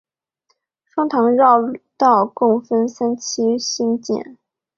[0.95, 1.59] 观塘绕
[1.95, 4.35] 道共分三期兴建。